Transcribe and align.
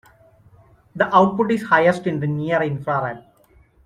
The 0.95 1.15
output 1.15 1.51
is 1.51 1.61
highest 1.61 2.07
in 2.07 2.19
the 2.21 2.25
near 2.25 2.63
infrared. 2.63 3.23